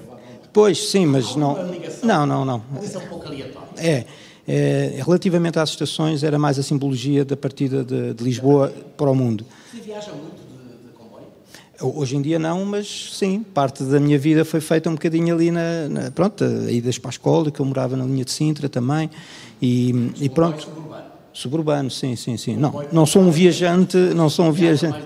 Pois, 0.52 0.90
sim, 0.90 1.06
mas 1.06 1.36
não... 1.36 1.56
Não, 2.02 2.26
não, 2.26 2.44
não. 2.44 2.62
Isso 2.82 2.98
é 2.98 3.00
um 3.00 3.06
pouco 3.06 3.26
aleatório. 3.26 3.68
É. 3.76 4.04
É, 4.48 5.00
relativamente 5.04 5.60
às 5.60 5.70
estações, 5.70 6.24
era 6.24 6.36
mais 6.36 6.58
a 6.58 6.62
simbologia 6.62 7.24
da 7.24 7.36
partida 7.36 7.84
de, 7.84 8.14
de 8.14 8.24
Lisboa 8.24 8.72
para 8.96 9.08
o 9.08 9.14
mundo. 9.14 9.46
Você 9.70 9.80
viaja 9.80 10.10
muito 10.12 10.29
Hoje 11.82 12.16
em 12.16 12.22
dia 12.22 12.38
não, 12.38 12.64
mas 12.64 13.10
sim, 13.14 13.42
parte 13.42 13.82
da 13.82 13.98
minha 13.98 14.18
vida 14.18 14.44
foi 14.44 14.60
feita 14.60 14.90
um 14.90 14.94
bocadinho 14.94 15.34
ali 15.34 15.50
na, 15.50 15.88
na 15.88 16.10
pronto, 16.10 16.44
idas 16.68 16.98
para 16.98 17.08
a 17.08 17.12
escola, 17.12 17.50
que 17.50 17.58
eu 17.58 17.64
morava 17.64 17.96
na 17.96 18.04
linha 18.04 18.24
de 18.24 18.30
Sintra 18.30 18.68
também, 18.68 19.10
e, 19.62 20.12
e 20.20 20.28
pronto. 20.28 20.62
Suburbano. 20.62 21.04
suburbano, 21.32 21.90
sim, 21.90 22.16
sim, 22.16 22.36
sim. 22.36 22.56
Não, 22.56 22.84
não 22.92 23.06
sou 23.06 23.22
um 23.22 23.30
viajante, 23.30 23.96
não 23.96 24.28
sou 24.28 24.46
um 24.46 24.52
viajante. 24.52 24.98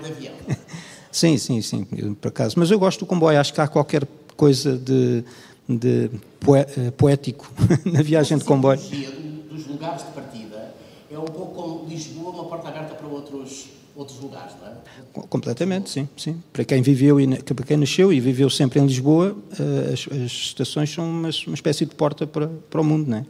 sim, 1.11 1.37
sim, 1.37 1.61
sim, 1.61 1.85
por 2.19 2.27
acaso. 2.27 2.55
Mas 2.57 2.69
eu 2.69 2.77
gosto 2.77 2.99
do 2.99 3.05
comboio, 3.05 3.39
acho 3.39 3.53
que 3.53 3.61
há 3.61 3.67
qualquer 3.67 4.05
coisa 4.35 4.77
de, 4.77 5.23
de 5.67 6.11
eh, 6.53 6.91
poético 6.91 7.49
na 7.85 8.01
viagem 8.01 8.37
de 8.37 8.43
comboio. 8.43 8.79
A 8.79 9.53
dos 9.53 9.65
lugares 9.67 10.05
de 10.05 10.11
partida 10.11 10.73
é 11.09 11.17
um 11.17 11.23
pouco 11.23 11.53
como 11.53 11.89
Lisboa, 11.89 12.31
uma 12.31 12.45
porta 12.45 12.67
aberta 12.67 12.95
para 12.95 13.07
outros 13.07 13.74
outros 13.95 14.19
lugares, 14.19 14.53
não 14.61 14.67
é? 14.67 15.27
Completamente, 15.27 15.89
sim, 15.89 16.07
sim. 16.17 16.41
Para 16.51 16.65
quem 16.65 16.81
viveu 16.81 17.19
e 17.19 17.41
para 17.41 17.65
quem 17.65 17.77
nasceu 17.77 18.11
e 18.11 18.19
viveu 18.19 18.49
sempre 18.49 18.79
em 18.79 18.85
Lisboa, 18.85 19.35
eh, 19.57 19.93
as, 19.93 20.07
as 20.11 20.31
estações 20.31 20.93
são 20.93 21.09
uma, 21.09 21.29
uma, 21.47 21.55
espécie 21.55 21.85
de 21.85 21.95
porta 21.95 22.27
para, 22.27 22.47
para 22.47 22.81
o 22.81 22.83
mundo, 22.83 23.09
não 23.09 23.17
é? 23.17 23.25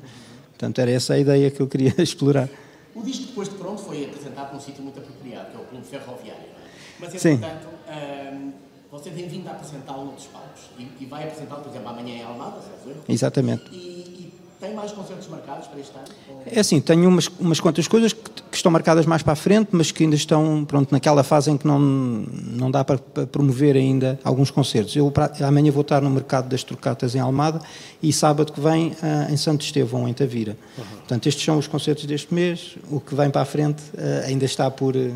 Portanto, 0.49 0.79
era 0.79 0.89
essa 0.89 1.13
a 1.13 1.19
ideia 1.19 1.51
que 1.51 1.61
eu 1.61 1.67
queria 1.67 1.93
explorar. 2.01 2.49
O 2.95 3.03
disco 3.03 3.27
depois 3.27 3.49
de 3.49 3.55
pronto 3.55 3.81
foi 3.81 4.05
apresentado 4.05 4.53
num 4.53 4.59
sítio 4.59 4.81
muito 4.81 4.99
apropriado, 4.99 5.51
que 5.51 5.57
é 5.57 5.59
o 5.59 5.63
Clube 5.65 5.85
Ferroviário, 5.85 6.43
não 6.43 6.65
é? 6.65 6.69
Mas, 6.99 7.25
entretanto, 7.25 7.67
um, 7.67 8.51
você 8.91 9.09
tem 9.09 9.27
vindo 9.27 9.47
a 9.47 9.51
apresentá-lo 9.51 10.05
noutros 10.05 10.27
palcos 10.27 10.61
e, 10.79 11.03
e 11.03 11.05
vai 11.05 11.25
apresentá-lo, 11.25 11.61
por 11.61 11.69
exemplo, 11.69 11.89
amanhã 11.89 12.15
em 12.15 12.23
Almada, 12.23 12.61
certo? 12.61 13.03
Exatamente. 13.07 13.63
E, 13.71 14.24
tem 14.65 14.73
mais 14.73 14.91
concertos 14.91 15.27
marcados 15.27 15.67
para 15.67 15.79
este 15.79 15.93
ano? 15.95 16.05
É 16.45 16.59
assim, 16.59 16.81
tenho 16.81 17.07
umas, 17.07 17.29
umas 17.39 17.59
quantas 17.59 17.87
coisas 17.87 18.13
que, 18.13 18.21
que, 18.21 18.55
estão 18.55 18.71
marcadas 18.71 19.05
mais 19.05 19.21
para 19.21 19.33
a 19.33 19.35
frente, 19.35 19.69
mas 19.71 19.91
que 19.91 20.03
ainda 20.03 20.15
estão 20.15 20.65
pronto, 20.65 20.91
naquela 20.91 21.23
fase 21.23 21.51
em 21.51 21.57
que 21.57 21.67
não, 21.67 21.79
não 21.79 22.71
dá 22.71 22.83
para, 22.83 22.97
para 22.97 23.27
promover 23.27 23.75
ainda 23.75 24.19
alguns 24.23 24.49
concertos. 24.49 24.95
Eu 24.95 25.11
para, 25.11 25.31
amanhã 25.45 25.71
vou 25.71 25.81
estar 25.81 26.01
no 26.01 26.09
mercado 26.09 26.49
das 26.49 26.63
trocatas 26.63 27.13
em 27.15 27.19
Almada 27.19 27.61
e 28.01 28.11
sábado 28.11 28.51
que 28.51 28.59
vem 28.59 28.87
uh, 28.87 29.31
em 29.31 29.37
Santo 29.37 29.63
Estevão, 29.63 30.07
em 30.07 30.13
Tavira. 30.13 30.57
Uhum. 30.77 30.83
Portanto, 30.97 31.27
estes 31.27 31.45
são 31.45 31.57
os 31.57 31.67
concertos 31.67 32.05
deste 32.05 32.33
mês. 32.33 32.75
O 32.89 32.99
que 32.99 33.13
vem 33.13 33.29
para 33.29 33.41
a 33.41 33.45
frente 33.45 33.81
uh, 33.93 34.25
ainda 34.25 34.45
está 34.45 34.69
por. 34.71 34.95
Uh, 34.95 35.15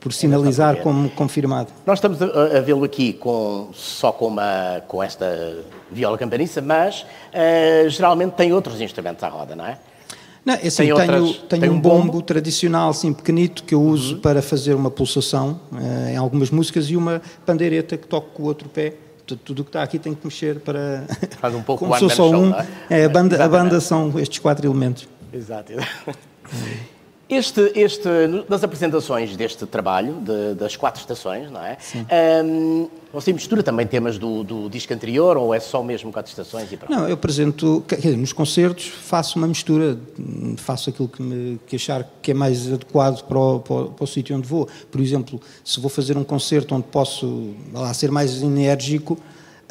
por 0.00 0.12
sinalizar 0.12 0.76
como 0.76 1.08
confirmado. 1.10 1.68
Nós 1.84 1.98
estamos 1.98 2.20
a, 2.22 2.58
a 2.58 2.60
vê-lo 2.60 2.84
aqui 2.84 3.12
com, 3.12 3.70
só 3.72 4.12
com, 4.12 4.28
uma, 4.28 4.82
com 4.86 5.02
esta 5.02 5.58
viola 5.90 6.16
campaniça, 6.18 6.60
mas 6.60 7.02
uh, 7.02 7.88
geralmente 7.88 8.32
tem 8.32 8.52
outros 8.52 8.80
instrumentos 8.80 9.22
à 9.24 9.28
roda, 9.28 9.56
não 9.56 9.66
é? 9.66 9.78
Não, 10.44 10.54
é 10.54 10.68
assim, 10.68 10.84
tenho, 10.84 10.94
outras, 10.94 11.36
tenho 11.48 11.60
tem 11.62 11.70
um 11.70 11.80
bombo, 11.80 12.12
bombo, 12.12 12.22
tradicional, 12.22 12.90
assim, 12.90 13.12
pequenito, 13.12 13.64
que 13.64 13.74
eu 13.74 13.82
uso 13.82 14.14
uhum. 14.14 14.20
para 14.20 14.40
fazer 14.40 14.74
uma 14.74 14.92
pulsação 14.92 15.60
uh, 15.72 16.08
em 16.08 16.16
algumas 16.16 16.50
músicas 16.50 16.88
e 16.88 16.96
uma 16.96 17.20
pandeireta 17.44 17.96
que 17.96 18.06
toco 18.06 18.30
com 18.30 18.44
o 18.44 18.46
outro 18.46 18.68
pé. 18.68 18.94
Tudo 19.26 19.62
o 19.62 19.64
que 19.64 19.70
está 19.70 19.82
aqui 19.82 19.98
tem 19.98 20.14
que 20.14 20.24
mexer 20.24 20.60
para. 20.60 21.02
Faz 21.40 21.52
um 21.52 21.62
pouco 21.62 21.84
Como 21.84 21.98
sou 21.98 22.08
só 22.08 22.30
um. 22.30 22.54
é? 22.54 22.66
É, 22.88 23.04
a, 23.06 23.08
banda, 23.08 23.44
a 23.44 23.48
banda 23.48 23.80
são 23.80 24.16
estes 24.20 24.38
quatro 24.38 24.64
elementos. 24.64 25.08
Exato. 25.32 25.72
Este, 27.28 27.72
este, 27.74 28.08
nas 28.48 28.62
apresentações 28.62 29.36
deste 29.36 29.66
trabalho, 29.66 30.14
de, 30.20 30.54
das 30.54 30.76
quatro 30.76 31.00
estações, 31.00 31.50
não 31.50 31.60
é? 31.60 31.76
Sim. 31.80 32.06
Um, 32.44 32.88
você 33.12 33.32
mistura 33.32 33.64
também 33.64 33.84
temas 33.84 34.16
do, 34.16 34.44
do, 34.44 34.68
disco 34.70 34.94
anterior 34.94 35.36
ou 35.36 35.52
é 35.52 35.58
só 35.58 35.82
mesmo 35.82 36.12
quatro 36.12 36.30
estações 36.30 36.70
e 36.70 36.76
pronto? 36.76 36.92
Não, 36.92 37.08
eu 37.08 37.14
apresento, 37.14 37.84
dizer, 37.88 38.16
nos 38.16 38.32
concertos 38.32 38.86
faço 38.86 39.38
uma 39.38 39.48
mistura, 39.48 39.98
faço 40.56 40.90
aquilo 40.90 41.08
que, 41.08 41.20
me, 41.20 41.58
que 41.66 41.74
achar 41.74 42.08
que 42.22 42.30
é 42.30 42.34
mais 42.34 42.72
adequado 42.72 43.24
para 43.24 43.38
o, 43.38 43.58
para, 43.58 43.74
o, 43.74 43.90
para 43.90 44.04
o 44.04 44.06
sítio 44.06 44.36
onde 44.36 44.46
vou. 44.46 44.68
Por 44.88 45.00
exemplo, 45.00 45.40
se 45.64 45.80
vou 45.80 45.90
fazer 45.90 46.16
um 46.16 46.22
concerto 46.22 46.76
onde 46.76 46.86
posso 46.86 47.54
lá, 47.72 47.92
ser 47.92 48.12
mais 48.12 48.40
enérgico, 48.40 49.18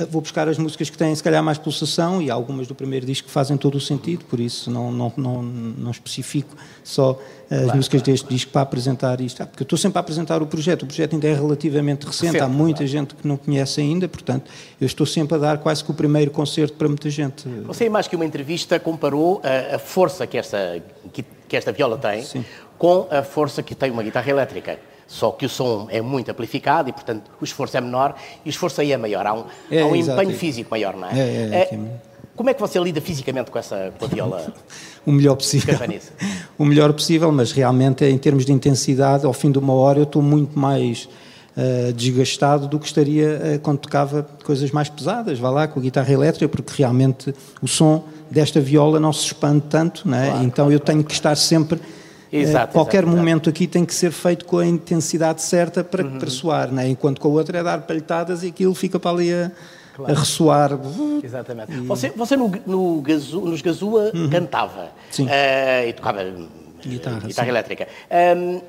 vou 0.10 0.21
buscar 0.21 0.47
as 0.49 0.58
músicas 0.58 0.89
que 0.89 0.97
têm 0.97 1.15
se 1.15 1.23
calhar 1.23 1.41
mais 1.41 1.58
pulsação 1.58 2.21
e 2.21 2.29
algumas 2.29 2.67
do 2.67 2.75
primeiro 2.75 3.05
disco 3.05 3.27
que 3.27 3.34
fazem 3.34 3.55
todo 3.55 3.75
o 3.75 3.81
sentido, 3.81 4.25
por 4.25 4.39
isso 4.39 4.69
não, 4.69 4.91
não, 4.91 5.13
não, 5.15 5.41
não 5.41 5.91
especifico 5.91 6.55
só 6.84 7.19
as 7.49 7.60
claro, 7.60 7.77
músicas 7.77 8.01
claro. 8.01 8.12
deste 8.12 8.27
disco 8.27 8.51
para 8.51 8.62
apresentar 8.62 9.21
isto. 9.21 9.41
Ah, 9.41 9.45
porque 9.45 9.63
eu 9.63 9.65
estou 9.65 9.77
sempre 9.77 9.97
a 9.97 10.01
apresentar 10.01 10.41
o 10.41 10.47
projeto, 10.47 10.84
o 10.84 10.86
projeto 10.86 11.13
ainda 11.13 11.27
é 11.27 11.34
relativamente 11.34 12.05
recente, 12.05 12.34
recente 12.34 12.43
há 12.43 12.47
muita 12.47 12.79
claro. 12.79 12.91
gente 12.91 13.15
que 13.15 13.25
não 13.25 13.38
conhece 13.38 13.79
ainda, 13.79 14.08
portanto 14.08 14.51
eu 14.81 14.86
estou 14.86 15.05
sempre 15.05 15.36
a 15.36 15.38
dar 15.38 15.60
quase 15.60 15.84
que 15.84 15.91
o 15.91 15.93
primeiro 15.93 16.31
concerto 16.31 16.73
para 16.73 16.89
muita 16.89 17.10
gente. 17.10 17.47
Você, 17.65 17.89
mais 17.89 18.08
que 18.08 18.15
uma 18.15 18.25
entrevista, 18.25 18.77
comparou 18.79 19.41
a, 19.43 19.75
a 19.75 19.79
força 19.79 20.27
que 20.27 20.38
esta, 20.38 20.81
que, 21.13 21.23
que 21.47 21.55
esta 21.55 21.71
viola 21.71 21.97
tem 21.97 22.21
Sim. 22.23 22.43
com 22.77 23.08
a 23.10 23.23
força 23.23 23.63
que 23.63 23.73
tem 23.73 23.91
uma 23.91 24.03
guitarra 24.03 24.29
elétrica. 24.29 24.77
Só 25.07 25.31
que 25.31 25.45
o 25.45 25.49
som 25.49 25.87
é 25.89 26.01
muito 26.01 26.29
amplificado 26.31 26.89
e, 26.89 26.93
portanto, 26.93 27.29
o 27.39 27.43
esforço 27.43 27.77
é 27.77 27.81
menor 27.81 28.15
e 28.43 28.49
o 28.49 28.51
esforço 28.51 28.81
aí 28.81 28.91
é 28.91 28.97
maior. 28.97 29.25
Há 29.25 29.33
um, 29.33 29.43
é, 29.69 29.81
há 29.81 29.85
um 29.85 29.95
empenho 29.95 30.35
físico 30.35 30.69
maior, 30.71 30.95
não 30.95 31.07
é? 31.07 31.19
É, 31.19 31.21
é, 31.21 31.75
é, 31.75 31.79
Como 32.35 32.49
é 32.49 32.53
que 32.53 32.59
você 32.59 32.79
lida 32.79 32.99
fisicamente 32.99 33.51
com 33.51 33.59
essa 33.59 33.93
com 33.99 34.05
a 34.05 34.07
viola? 34.07 34.53
o 35.05 35.11
melhor 35.11 35.35
possível. 35.35 35.77
o 36.57 36.65
melhor 36.65 36.91
possível, 36.91 37.31
mas 37.31 37.51
realmente 37.51 38.03
em 38.03 38.17
termos 38.17 38.45
de 38.45 38.51
intensidade, 38.51 39.25
ao 39.25 39.33
fim 39.33 39.51
de 39.51 39.59
uma 39.59 39.73
hora 39.73 39.99
eu 39.99 40.03
estou 40.03 40.23
muito 40.23 40.57
mais 40.57 41.07
uh, 41.55 41.93
desgastado 41.93 42.67
do 42.67 42.79
que 42.79 42.87
estaria 42.87 43.27
uh, 43.55 43.59
quando 43.59 43.79
tocava 43.79 44.23
coisas 44.43 44.71
mais 44.71 44.89
pesadas, 44.89 45.37
vá 45.37 45.51
lá, 45.51 45.67
com 45.67 45.79
a 45.79 45.83
guitarra 45.83 46.11
elétrica, 46.11 46.49
porque 46.49 46.73
realmente 46.77 47.33
o 47.61 47.67
som 47.67 48.03
desta 48.29 48.59
viola 48.59 48.99
não 48.99 49.13
se 49.13 49.27
expande 49.27 49.63
tanto, 49.69 50.07
né? 50.07 50.29
Claro, 50.29 50.43
então 50.43 50.65
claro, 50.65 50.71
eu 50.71 50.79
tenho 50.79 50.97
claro. 50.97 51.07
que 51.07 51.13
estar 51.13 51.35
sempre 51.35 51.79
Exato, 52.41 52.74
qualquer 52.74 53.04
exato, 53.04 53.17
momento 53.17 53.50
aqui 53.50 53.67
tem 53.67 53.86
que 53.86 53.93
ser 53.93 54.12
feito 54.12 54.45
com 54.45 54.58
a 54.58 54.65
intensidade 54.65 55.41
certa 55.41 55.84
para, 55.84 56.04
uhum. 56.04 56.19
para 56.19 56.30
soar, 56.30 56.71
né? 56.71 56.88
enquanto 56.88 57.19
com 57.19 57.28
a 57.30 57.32
outra 57.32 57.60
é 57.60 57.63
dar 57.63 57.82
palhetadas 57.82 58.43
e 58.43 58.48
aquilo 58.48 58.74
fica 58.74 59.00
para 59.00 59.12
ali 59.12 59.34
a, 59.34 59.52
claro. 59.95 60.13
a 60.13 60.19
ressoar. 60.19 60.80
Exatamente. 61.24 61.71
E... 61.74 61.80
Você, 61.82 62.10
você 62.10 62.36
no, 62.36 62.52
no 62.65 63.02
gazu, 63.02 63.41
nos 63.41 63.62
Gazua 63.62 64.12
uhum. 64.13 64.30
cantava 64.30 64.89
Sim. 65.12 65.26
Uh, 65.26 65.88
e 65.88 65.93
tocava 65.93 66.19
guitarra, 66.86 67.19
guitarra 67.19 67.50
elétrica. 67.50 67.88
Um, 68.38 68.62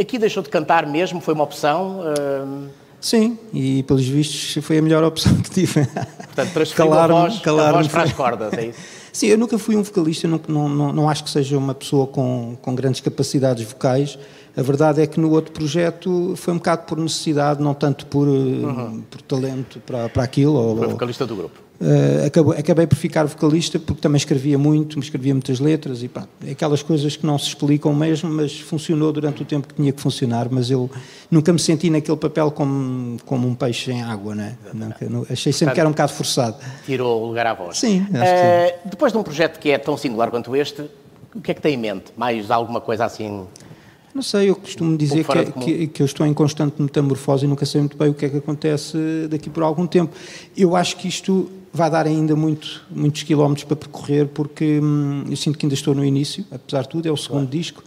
aqui 0.00 0.18
deixou 0.18 0.42
de 0.42 0.48
cantar 0.48 0.86
mesmo? 0.86 1.20
Foi 1.20 1.34
uma 1.34 1.44
opção? 1.44 2.00
Um... 2.44 2.68
Sim, 3.00 3.38
e 3.52 3.82
pelos 3.84 4.06
vistos 4.06 4.62
foi 4.62 4.78
a 4.78 4.82
melhor 4.82 5.02
opção 5.04 5.34
que 5.40 5.50
tive. 5.50 5.86
Portanto, 5.86 6.52
transferiu 6.52 6.92
a 6.92 7.06
voz, 7.06 7.38
calar 7.38 7.68
a 7.68 7.72
voz 7.72 7.88
para 7.88 8.02
as 8.02 8.12
cordas, 8.12 8.52
é 8.52 8.66
isso? 8.66 8.99
Sim, 9.12 9.26
eu 9.26 9.38
nunca 9.38 9.58
fui 9.58 9.76
um 9.76 9.82
vocalista, 9.82 10.28
não, 10.28 10.68
não, 10.68 10.92
não 10.92 11.08
acho 11.08 11.24
que 11.24 11.30
seja 11.30 11.58
uma 11.58 11.74
pessoa 11.74 12.06
com, 12.06 12.56
com 12.60 12.74
grandes 12.74 13.00
capacidades 13.00 13.64
vocais. 13.64 14.18
A 14.56 14.62
verdade 14.62 15.00
é 15.00 15.06
que 15.06 15.20
no 15.20 15.30
outro 15.30 15.52
projeto 15.52 16.34
foi 16.36 16.52
um 16.52 16.56
bocado 16.56 16.82
por 16.82 16.98
necessidade, 16.98 17.62
não 17.62 17.74
tanto 17.74 18.06
por, 18.06 18.26
uhum. 18.26 19.02
por 19.08 19.22
talento 19.22 19.80
para, 19.80 20.08
para 20.08 20.22
aquilo. 20.22 20.76
Foi 20.76 20.86
ou, 20.86 20.90
vocalista 20.92 21.26
do 21.26 21.36
grupo. 21.36 21.70
Uh, 21.80 22.26
acabei, 22.26 22.58
acabei 22.58 22.86
por 22.86 22.96
ficar 22.96 23.24
vocalista 23.24 23.78
porque 23.78 24.02
também 24.02 24.18
escrevia 24.18 24.58
muito, 24.58 24.98
me 24.98 25.02
escrevia 25.02 25.32
muitas 25.32 25.58
letras 25.60 26.02
e 26.02 26.08
pá, 26.08 26.28
aquelas 26.50 26.82
coisas 26.82 27.16
que 27.16 27.24
não 27.24 27.38
se 27.38 27.46
explicam 27.46 27.94
mesmo, 27.94 28.28
mas 28.28 28.60
funcionou 28.60 29.10
durante 29.10 29.40
o 29.40 29.46
tempo 29.46 29.66
que 29.66 29.74
tinha 29.74 29.90
que 29.90 29.98
funcionar. 29.98 30.48
Mas 30.50 30.70
eu 30.70 30.90
nunca 31.30 31.50
me 31.54 31.58
senti 31.58 31.88
naquele 31.88 32.18
papel 32.18 32.50
como, 32.50 33.16
como 33.24 33.48
um 33.48 33.54
peixe 33.54 33.92
em 33.92 34.02
água, 34.02 34.34
né? 34.34 34.58
Nunca, 34.74 35.08
não, 35.08 35.24
achei 35.30 35.54
sempre 35.54 35.74
que 35.74 35.80
era 35.80 35.88
um 35.88 35.92
bocado 35.92 36.12
forçado. 36.12 36.56
Tirou 36.84 37.22
o 37.22 37.28
lugar 37.28 37.46
à 37.46 37.54
voz. 37.54 37.78
Sim, 37.78 38.00
uh, 38.00 38.04
sim. 38.04 38.74
Depois 38.84 39.10
de 39.10 39.16
um 39.16 39.22
projeto 39.22 39.58
que 39.58 39.70
é 39.70 39.78
tão 39.78 39.96
singular 39.96 40.30
quanto 40.30 40.54
este, 40.54 40.82
o 41.34 41.40
que 41.40 41.52
é 41.52 41.54
que 41.54 41.62
tem 41.62 41.74
em 41.74 41.78
mente? 41.78 42.12
Mais 42.14 42.50
alguma 42.50 42.82
coisa 42.82 43.06
assim? 43.06 43.46
Não 44.14 44.22
sei, 44.22 44.50
eu 44.50 44.56
costumo 44.56 44.96
dizer 44.96 45.24
que, 45.24 45.38
é, 45.38 45.44
que, 45.44 45.86
que, 45.86 46.02
eu 46.02 46.06
estou 46.06 46.26
em 46.26 46.34
constante 46.34 46.82
metamorfose 46.82 47.44
e 47.44 47.48
nunca 47.48 47.64
sei 47.64 47.80
muito 47.80 47.96
bem 47.96 48.08
o 48.08 48.14
que 48.14 48.26
é 48.26 48.28
que 48.28 48.38
acontece 48.38 48.98
daqui 49.30 49.48
por 49.48 49.62
algum 49.62 49.86
tempo. 49.86 50.12
Eu 50.56 50.74
acho 50.74 50.96
que 50.96 51.06
isto 51.06 51.48
vai 51.72 51.88
dar 51.88 52.06
ainda 52.06 52.34
muito, 52.34 52.84
muitos 52.90 53.22
quilómetros 53.22 53.64
para 53.64 53.76
percorrer, 53.76 54.26
porque 54.26 54.80
hum, 54.82 55.24
eu 55.30 55.36
sinto 55.36 55.56
que 55.56 55.64
ainda 55.64 55.74
estou 55.74 55.94
no 55.94 56.04
início, 56.04 56.44
apesar 56.50 56.82
de 56.82 56.88
tudo, 56.88 57.06
é 57.08 57.12
o 57.12 57.16
segundo 57.16 57.42
claro. 57.42 57.56
disco. 57.56 57.84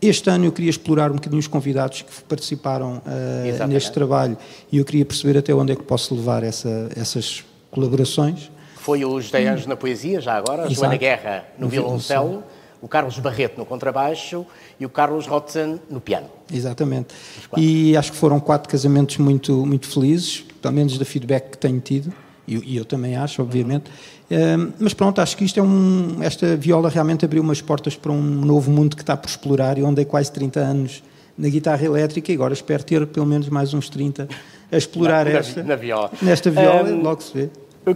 Este 0.00 0.30
ano 0.30 0.46
eu 0.46 0.52
queria 0.52 0.70
explorar 0.70 1.12
um 1.12 1.14
bocadinho 1.14 1.38
os 1.38 1.46
convidados 1.46 2.02
que 2.02 2.22
participaram 2.22 3.00
uh, 3.06 3.66
neste 3.68 3.92
trabalho 3.92 4.36
e 4.70 4.78
eu 4.78 4.84
queria 4.84 5.04
perceber 5.04 5.38
até 5.38 5.54
onde 5.54 5.72
é 5.72 5.76
que 5.76 5.82
posso 5.84 6.14
levar 6.14 6.42
essa, 6.42 6.88
essas 6.96 7.44
colaborações. 7.70 8.50
Foi 8.74 9.04
o 9.04 9.20
José 9.20 9.46
Anjos 9.46 9.66
na 9.66 9.76
poesia, 9.76 10.20
já 10.20 10.34
agora, 10.34 10.64
a 10.64 10.68
Joana 10.68 10.96
Guerra 10.96 11.44
no, 11.56 11.66
no 11.66 11.70
violoncelo, 11.70 12.42
o 12.82 12.88
Carlos 12.88 13.18
Barreto 13.20 13.56
no 13.56 13.64
contrabaixo 13.64 14.44
e 14.78 14.84
o 14.84 14.88
Carlos 14.88 15.26
Rotzen 15.26 15.80
no 15.88 16.00
piano. 16.00 16.26
Exatamente. 16.52 17.14
E 17.56 17.96
acho 17.96 18.10
que 18.10 18.18
foram 18.18 18.40
quatro 18.40 18.68
casamentos 18.68 19.16
muito, 19.18 19.64
muito 19.64 19.86
felizes, 19.86 20.44
pelo 20.60 20.74
menos 20.74 20.98
da 20.98 21.04
feedback 21.04 21.52
que 21.52 21.58
tenho 21.58 21.80
tido 21.80 22.12
e, 22.46 22.76
eu 22.76 22.84
também 22.84 23.16
acho, 23.16 23.40
obviamente. 23.40 23.88
Uh, 23.88 24.72
mas 24.78 24.92
pronto, 24.92 25.20
acho 25.20 25.36
que 25.36 25.44
isto 25.44 25.60
é 25.60 25.62
um. 25.62 26.18
Esta 26.22 26.56
viola 26.56 26.88
realmente 26.88 27.24
abriu 27.24 27.42
umas 27.42 27.60
portas 27.62 27.94
para 27.94 28.10
um 28.10 28.20
novo 28.20 28.70
mundo 28.70 28.96
que 28.96 29.02
está 29.02 29.16
por 29.16 29.28
explorar. 29.28 29.78
Eu 29.78 29.86
andei 29.86 30.04
quase 30.04 30.32
30 30.32 30.60
anos 30.60 31.02
na 31.36 31.48
guitarra 31.48 31.84
elétrica 31.84 32.32
e 32.32 32.34
agora 32.34 32.52
espero 32.52 32.82
ter 32.82 33.06
pelo 33.06 33.26
menos 33.26 33.48
mais 33.48 33.72
uns 33.72 33.88
30 33.88 34.28
a 34.70 34.76
explorar 34.76 35.26
na, 35.26 35.32
esta. 35.32 35.62
Na 35.62 35.76
viola. 35.76 36.10
Nesta 36.20 36.50
viola, 36.50 36.90
um, 36.90 37.02
logo 37.02 37.22
se 37.22 37.32
vê. 37.32 37.50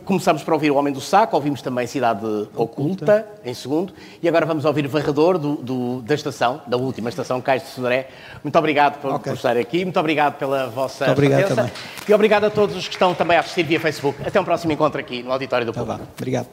Começámos 0.04 0.42
por 0.42 0.54
ouvir 0.54 0.72
O 0.72 0.76
Homem 0.76 0.92
do 0.92 1.00
Saco, 1.00 1.36
ouvimos 1.36 1.62
também 1.62 1.86
Cidade 1.86 2.24
Oculta, 2.24 2.62
Oculta 2.62 3.26
em 3.44 3.54
segundo, 3.54 3.92
e 4.20 4.28
agora 4.28 4.44
vamos 4.44 4.64
ouvir 4.64 4.88
Varredor 4.88 5.38
do, 5.38 5.54
do, 5.56 6.02
da 6.02 6.14
estação, 6.14 6.60
da 6.66 6.76
última 6.76 7.08
estação, 7.08 7.40
Cais 7.40 7.62
de 7.62 7.68
Sodré. 7.68 8.08
Muito 8.42 8.58
obrigado 8.58 9.00
por, 9.00 9.12
okay. 9.12 9.30
por, 9.30 9.36
estar 9.36 9.56
aqui, 9.56 9.84
muito 9.84 10.00
obrigado 10.00 10.38
pela 10.38 10.66
vossa 10.66 11.06
muito 11.06 11.18
obrigado 11.18 11.38
presença 11.38 11.62
também. 11.62 11.72
e 12.08 12.12
obrigado 12.12 12.44
a 12.44 12.50
todos 12.50 12.74
os 12.74 12.88
que 12.88 12.94
estão 12.94 13.14
também 13.14 13.36
a 13.36 13.40
assistir 13.40 13.62
via 13.62 13.78
Facebook. 13.78 14.20
Até 14.26 14.40
um 14.40 14.44
próximo 14.44 14.72
encontro 14.72 15.00
aqui 15.00 15.22
no 15.22 15.30
Auditório 15.30 15.64
do 15.64 15.72
tá 15.72 15.80
Público. 15.80 16.08
Obrigado. 16.16 16.48